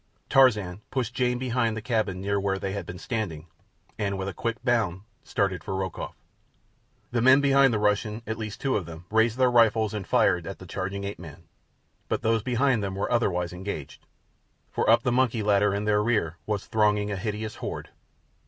[0.29, 3.45] Tarzan pushed Jane behind the cabin near which they had been standing,
[3.99, 6.15] and with a quick bound started for Rokoff.
[7.11, 10.47] The men behind the Russian, at least two of them, raised their rifles and fired
[10.47, 11.43] at the charging ape man;
[12.07, 16.65] but those behind them were otherwise engaged—for up the monkey ladder in their rear was
[16.65, 17.89] thronging a hideous horde.